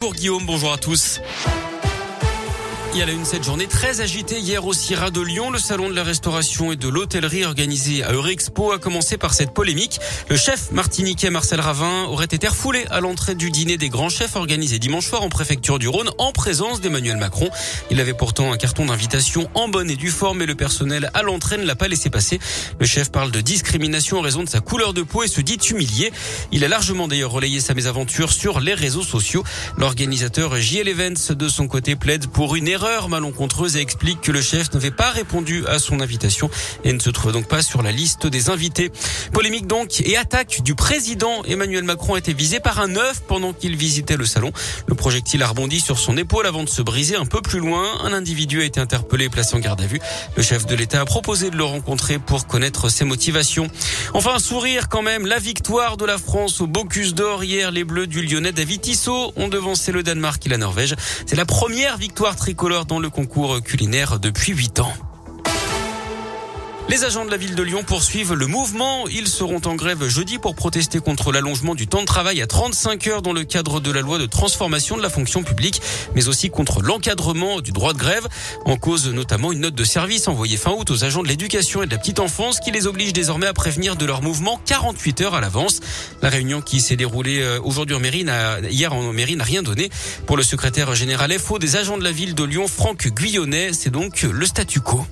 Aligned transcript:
Pour 0.00 0.14
Guillaume, 0.14 0.46
bonjour 0.46 0.72
à 0.72 0.78
tous. 0.78 1.20
Il 2.92 2.98
y 2.98 3.02
a 3.02 3.06
la 3.06 3.12
une 3.12 3.24
cette 3.24 3.44
journée 3.44 3.68
très 3.68 4.00
agitée 4.00 4.40
hier 4.40 4.66
au 4.66 4.72
CIRA 4.72 5.12
de 5.12 5.20
Lyon. 5.20 5.52
Le 5.52 5.60
salon 5.60 5.88
de 5.88 5.94
la 5.94 6.02
restauration 6.02 6.72
et 6.72 6.76
de 6.76 6.88
l'hôtellerie 6.88 7.44
organisé 7.44 8.02
à 8.02 8.10
Eurexpo 8.10 8.72
a 8.72 8.80
commencé 8.80 9.16
par 9.16 9.32
cette 9.32 9.54
polémique. 9.54 10.00
Le 10.28 10.36
chef 10.36 10.72
martiniquais 10.72 11.30
Marcel 11.30 11.60
Ravin 11.60 12.06
aurait 12.06 12.24
été 12.24 12.48
refoulé 12.48 12.84
à 12.90 12.98
l'entrée 12.98 13.36
du 13.36 13.52
dîner 13.52 13.76
des 13.76 13.90
grands 13.90 14.08
chefs 14.08 14.34
organisé 14.34 14.80
dimanche 14.80 15.06
soir 15.06 15.22
en 15.22 15.28
préfecture 15.28 15.78
du 15.78 15.86
Rhône 15.86 16.10
en 16.18 16.32
présence 16.32 16.80
d'Emmanuel 16.80 17.16
Macron. 17.16 17.48
Il 17.92 18.00
avait 18.00 18.12
pourtant 18.12 18.52
un 18.52 18.56
carton 18.56 18.86
d'invitation 18.86 19.48
en 19.54 19.68
bonne 19.68 19.88
et 19.88 19.96
due 19.96 20.10
forme 20.10 20.42
et 20.42 20.46
le 20.46 20.56
personnel 20.56 21.10
à 21.14 21.22
l'entrée 21.22 21.58
ne 21.58 21.64
l'a 21.64 21.76
pas 21.76 21.86
laissé 21.86 22.10
passer. 22.10 22.40
Le 22.80 22.86
chef 22.86 23.12
parle 23.12 23.30
de 23.30 23.40
discrimination 23.40 24.18
en 24.18 24.22
raison 24.22 24.42
de 24.42 24.48
sa 24.48 24.58
couleur 24.58 24.94
de 24.94 25.02
peau 25.02 25.22
et 25.22 25.28
se 25.28 25.40
dit 25.40 25.58
humilié. 25.70 26.10
Il 26.50 26.64
a 26.64 26.68
largement 26.68 27.06
d'ailleurs 27.06 27.30
relayé 27.30 27.60
sa 27.60 27.72
mésaventure 27.72 28.32
sur 28.32 28.58
les 28.58 28.74
réseaux 28.74 29.04
sociaux. 29.04 29.44
L'organisateur 29.76 30.56
JL 30.56 30.88
Events 30.88 31.34
de 31.34 31.48
son 31.48 31.68
côté 31.68 31.94
plaide 31.94 32.26
pour 32.26 32.56
une 32.56 32.66
erreur 32.66 32.79
erreur 32.80 33.10
malencontreuse 33.10 33.76
et 33.76 33.80
explique 33.80 34.22
que 34.22 34.32
le 34.32 34.40
chef 34.40 34.72
n'avait 34.72 34.90
pas 34.90 35.10
répondu 35.10 35.66
à 35.66 35.78
son 35.78 36.00
invitation 36.00 36.48
et 36.82 36.94
ne 36.94 36.98
se 36.98 37.10
trouve 37.10 37.30
donc 37.30 37.46
pas 37.46 37.60
sur 37.60 37.82
la 37.82 37.92
liste 37.92 38.26
des 38.26 38.48
invités. 38.48 38.90
Polémique 39.34 39.66
donc 39.66 40.00
et 40.00 40.16
attaque 40.16 40.62
du 40.62 40.74
président 40.74 41.42
Emmanuel 41.44 41.84
Macron 41.84 42.14
a 42.14 42.18
été 42.18 42.32
visé 42.32 42.58
par 42.58 42.80
un 42.80 42.96
œuf 42.96 43.20
pendant 43.28 43.52
qu'il 43.52 43.76
visitait 43.76 44.16
le 44.16 44.24
salon. 44.24 44.50
Le 44.86 44.94
projectile 44.94 45.42
a 45.42 45.48
rebondi 45.48 45.78
sur 45.78 45.98
son 45.98 46.16
épaule 46.16 46.46
avant 46.46 46.64
de 46.64 46.70
se 46.70 46.80
briser 46.80 47.16
un 47.16 47.26
peu 47.26 47.42
plus 47.42 47.58
loin. 47.58 47.84
Un 48.02 48.14
individu 48.14 48.62
a 48.62 48.64
été 48.64 48.80
interpellé 48.80 49.26
et 49.26 49.28
placé 49.28 49.56
en 49.56 49.58
garde 49.58 49.82
à 49.82 49.86
vue. 49.86 50.00
Le 50.36 50.42
chef 50.42 50.64
de 50.64 50.74
l'État 50.74 51.02
a 51.02 51.04
proposé 51.04 51.50
de 51.50 51.56
le 51.56 51.64
rencontrer 51.64 52.18
pour 52.18 52.46
connaître 52.46 52.88
ses 52.88 53.04
motivations. 53.04 53.68
Enfin, 54.14 54.36
un 54.36 54.38
sourire 54.38 54.88
quand 54.88 55.02
même. 55.02 55.26
La 55.26 55.38
victoire 55.38 55.98
de 55.98 56.06
la 56.06 56.16
France 56.16 56.62
au 56.62 56.66
Bocuse 56.66 57.14
d'Or 57.14 57.44
hier. 57.44 57.72
Les 57.72 57.84
Bleus 57.84 58.06
du 58.06 58.22
Lyonnais 58.22 58.52
David 58.52 58.80
Tissot 58.80 59.34
ont 59.36 59.48
devancé 59.48 59.92
le 59.92 60.02
Danemark 60.02 60.46
et 60.46 60.48
la 60.48 60.56
Norvège. 60.56 60.94
C'est 61.26 61.36
la 61.36 61.44
première 61.44 61.98
victoire 61.98 62.36
tricolore 62.36 62.69
dans 62.86 63.00
le 63.00 63.10
concours 63.10 63.60
culinaire 63.62 64.20
depuis 64.20 64.52
8 64.52 64.80
ans. 64.80 64.92
Les 66.90 67.04
agents 67.04 67.24
de 67.24 67.30
la 67.30 67.36
ville 67.36 67.54
de 67.54 67.62
Lyon 67.62 67.84
poursuivent 67.86 68.34
le 68.34 68.48
mouvement. 68.48 69.06
Ils 69.06 69.28
seront 69.28 69.60
en 69.64 69.76
grève 69.76 70.08
jeudi 70.08 70.38
pour 70.38 70.56
protester 70.56 70.98
contre 70.98 71.30
l'allongement 71.30 71.76
du 71.76 71.86
temps 71.86 72.00
de 72.00 72.04
travail 72.04 72.42
à 72.42 72.48
35 72.48 73.06
heures 73.06 73.22
dans 73.22 73.32
le 73.32 73.44
cadre 73.44 73.78
de 73.78 73.92
la 73.92 74.00
loi 74.00 74.18
de 74.18 74.26
transformation 74.26 74.96
de 74.96 75.02
la 75.02 75.08
fonction 75.08 75.44
publique, 75.44 75.80
mais 76.16 76.26
aussi 76.26 76.50
contre 76.50 76.82
l'encadrement 76.82 77.60
du 77.60 77.70
droit 77.70 77.92
de 77.92 77.98
grève. 77.98 78.26
En 78.64 78.76
cause 78.76 79.08
notamment 79.08 79.52
une 79.52 79.60
note 79.60 79.76
de 79.76 79.84
service 79.84 80.26
envoyée 80.26 80.56
fin 80.56 80.72
août 80.72 80.90
aux 80.90 81.04
agents 81.04 81.22
de 81.22 81.28
l'éducation 81.28 81.84
et 81.84 81.86
de 81.86 81.92
la 81.92 81.98
petite 81.98 82.18
enfance 82.18 82.58
qui 82.58 82.72
les 82.72 82.88
oblige 82.88 83.12
désormais 83.12 83.46
à 83.46 83.52
prévenir 83.52 83.94
de 83.94 84.04
leur 84.04 84.20
mouvement 84.20 84.60
48 84.66 85.20
heures 85.20 85.34
à 85.34 85.40
l'avance. 85.40 85.78
La 86.22 86.28
réunion 86.28 86.60
qui 86.60 86.80
s'est 86.80 86.96
déroulée 86.96 87.40
euh, 87.40 87.60
aujourd'hui 87.62 87.94
en 87.94 88.00
mairie, 88.00 88.26
hier 88.68 88.92
en 88.92 89.12
mairie, 89.12 89.36
n'a 89.36 89.44
rien 89.44 89.62
donné. 89.62 89.90
Pour 90.26 90.36
le 90.36 90.42
secrétaire 90.42 90.92
général 90.96 91.32
FO 91.38 91.60
des 91.60 91.76
agents 91.76 91.98
de 91.98 92.02
la 92.02 92.10
ville 92.10 92.34
de 92.34 92.42
Lyon, 92.42 92.66
Franck 92.66 93.06
Guyonnet, 93.06 93.74
c'est 93.74 93.90
donc 93.90 94.22
le 94.22 94.44
statu 94.44 94.80
quo. 94.80 95.06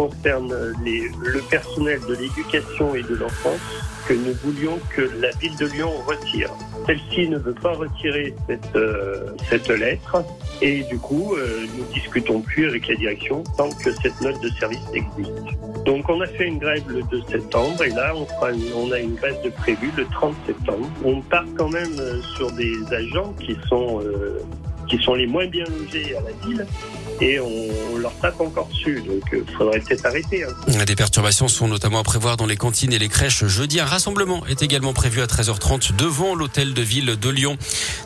Concerne 0.00 0.54
le 0.82 1.40
personnel 1.50 2.00
de 2.08 2.14
l'éducation 2.14 2.94
et 2.94 3.02
de 3.02 3.16
l'enfance 3.16 3.60
que 4.08 4.14
nous 4.14 4.32
voulions 4.42 4.78
que 4.96 5.02
la 5.20 5.30
ville 5.32 5.54
de 5.58 5.66
Lyon 5.66 5.92
retire. 6.06 6.50
Celle-ci 6.86 7.28
ne 7.28 7.36
veut 7.36 7.54
pas 7.54 7.74
retirer 7.74 8.34
cette, 8.48 8.76
euh, 8.76 9.32
cette 9.50 9.68
lettre 9.68 10.24
et 10.62 10.84
du 10.84 10.98
coup, 10.98 11.34
euh, 11.34 11.66
nous 11.76 11.84
discutons 11.92 12.40
plus 12.40 12.66
avec 12.66 12.88
la 12.88 12.94
direction 12.94 13.44
tant 13.58 13.68
que 13.68 13.92
cette 13.92 14.18
note 14.22 14.40
de 14.40 14.48
service 14.58 14.80
existe. 14.94 15.84
Donc 15.84 16.08
on 16.08 16.20
a 16.22 16.26
fait 16.26 16.46
une 16.46 16.58
grève 16.58 16.84
le 16.88 17.02
2 17.02 17.22
septembre 17.30 17.82
et 17.84 17.90
là 17.90 18.14
on, 18.16 18.92
a 18.92 18.98
une 18.98 19.16
grève 19.16 19.42
de 19.44 19.50
prévu 19.50 19.90
le 19.98 20.06
30 20.06 20.34
septembre. 20.46 20.88
On 21.04 21.20
part 21.20 21.44
quand 21.58 21.68
même 21.68 21.98
euh, 21.98 22.22
sur 22.36 22.50
des 22.52 22.74
agents 22.90 23.34
qui 23.34 23.54
sont 23.68 24.00
qui 24.88 24.98
sont 24.98 25.14
les 25.14 25.26
moins 25.26 25.46
bien 25.46 25.64
logés 25.66 26.16
à 26.16 26.20
la 26.20 26.46
ville 26.46 26.66
et 27.20 27.38
on, 27.40 27.98
leur 27.98 28.14
tape 28.16 28.40
encore 28.40 28.66
dessus. 28.68 29.02
Donc 29.06 29.22
il 29.32 29.38
euh, 29.38 29.44
faudrait 29.58 29.80
peut-être 29.80 30.06
arrêter. 30.06 30.44
Hein. 30.44 30.84
Des 30.86 30.96
perturbations 30.96 31.48
sont 31.48 31.68
notamment 31.68 31.98
à 31.98 32.02
prévoir 32.02 32.38
dans 32.38 32.46
les 32.46 32.56
cantines 32.56 32.92
et 32.92 32.98
les 32.98 33.08
crèches 33.08 33.44
jeudi. 33.44 33.78
Un 33.78 33.84
rassemblement 33.84 34.46
est 34.46 34.62
également 34.62 34.94
prévu 34.94 35.20
à 35.20 35.26
13h30 35.26 35.96
devant 35.96 36.34
l'hôtel 36.34 36.72
de 36.72 36.82
ville 36.82 37.18
de 37.20 37.28
Lyon. 37.28 37.58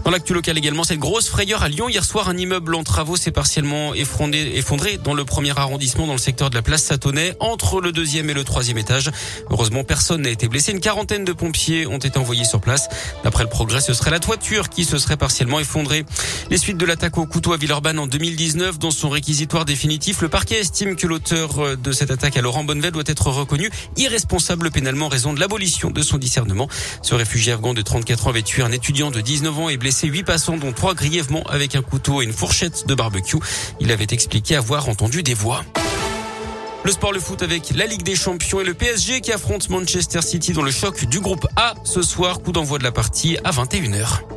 Dans 0.04 0.10
l'actu 0.10 0.34
local 0.34 0.58
également, 0.58 0.82
cette 0.82 0.98
grosse 0.98 1.28
frayeur 1.28 1.62
à 1.62 1.68
Lyon. 1.68 1.88
Hier 1.88 2.04
soir, 2.04 2.28
un 2.28 2.36
immeuble 2.36 2.74
en 2.74 2.82
travaux 2.82 3.16
s'est 3.16 3.30
partiellement 3.30 3.94
effondré, 3.94 4.56
effondré 4.56 4.98
dans 4.98 5.14
le 5.14 5.24
premier 5.24 5.56
arrondissement 5.56 6.06
dans 6.06 6.12
le 6.12 6.18
secteur 6.18 6.50
de 6.50 6.56
la 6.56 6.62
place 6.62 6.82
Satonnet 6.82 7.36
entre 7.38 7.80
le 7.80 7.92
deuxième 7.92 8.30
et 8.30 8.34
le 8.34 8.42
troisième 8.42 8.78
étage. 8.78 9.10
Heureusement, 9.50 9.84
personne 9.84 10.22
n'a 10.22 10.30
été 10.30 10.48
blessé. 10.48 10.72
Une 10.72 10.80
quarantaine 10.80 11.24
de 11.24 11.32
pompiers 11.32 11.86
ont 11.86 11.98
été 11.98 12.18
envoyés 12.18 12.44
sur 12.44 12.60
place. 12.60 12.88
D'après 13.22 13.44
le 13.44 13.50
progrès, 13.50 13.80
ce 13.80 13.92
serait 13.92 14.10
la 14.10 14.20
toiture 14.20 14.68
qui 14.68 14.84
se 14.84 14.98
serait 14.98 15.16
partiellement 15.16 15.60
effondrée. 15.60 16.04
Les 16.50 16.58
suites 16.58 16.78
de 16.78 16.86
l'attaque 16.86 17.16
au 17.16 17.26
couteau 17.26 17.52
à 17.52 17.56
Villeurbanne 17.56 17.98
en 17.98 18.06
2019 18.06 18.78
dans 18.78 18.90
réquisitoire 19.08 19.64
définitif, 19.64 20.20
le 20.20 20.28
parquet 20.28 20.60
estime 20.60 20.96
que 20.96 21.06
l'auteur 21.06 21.58
euh, 21.58 21.76
de 21.76 21.92
cette 21.92 22.10
attaque 22.10 22.36
à 22.36 22.40
Laurent 22.40 22.64
Bonnevel 22.64 22.92
doit 22.92 23.02
être 23.06 23.28
reconnu 23.30 23.70
irresponsable 23.96 24.70
pénalement 24.70 25.06
en 25.06 25.08
raison 25.08 25.32
de 25.32 25.40
l'abolition 25.40 25.90
de 25.90 26.02
son 26.02 26.18
discernement. 26.18 26.68
Ce 27.02 27.14
réfugié 27.14 27.52
afghan 27.52 27.74
de 27.74 27.82
34 27.82 28.26
ans 28.26 28.30
avait 28.30 28.42
tué 28.42 28.62
un 28.62 28.72
étudiant 28.72 29.10
de 29.10 29.20
19 29.20 29.58
ans 29.58 29.68
et 29.68 29.76
blessé 29.76 30.08
8 30.08 30.24
passants 30.24 30.56
dont 30.56 30.72
3 30.72 30.94
grièvement 30.94 31.42
avec 31.44 31.74
un 31.74 31.82
couteau 31.82 32.22
et 32.22 32.24
une 32.24 32.32
fourchette 32.32 32.86
de 32.86 32.94
barbecue. 32.94 33.38
Il 33.80 33.92
avait 33.92 34.06
expliqué 34.10 34.56
avoir 34.56 34.88
entendu 34.88 35.22
des 35.22 35.34
voix. 35.34 35.64
Le 36.84 36.92
sport, 36.92 37.12
le 37.12 37.20
foot 37.20 37.42
avec 37.42 37.70
la 37.74 37.86
Ligue 37.86 38.02
des 38.02 38.14
Champions 38.14 38.60
et 38.60 38.64
le 38.64 38.74
PSG 38.74 39.22
qui 39.22 39.32
affronte 39.32 39.70
Manchester 39.70 40.20
City 40.20 40.52
dans 40.52 40.62
le 40.62 40.70
choc 40.70 41.06
du 41.06 41.20
groupe 41.20 41.46
A 41.56 41.74
ce 41.84 42.02
soir. 42.02 42.42
Coup 42.42 42.52
d'envoi 42.52 42.78
de 42.78 42.84
la 42.84 42.92
partie 42.92 43.38
à 43.42 43.52
21h. 43.52 44.33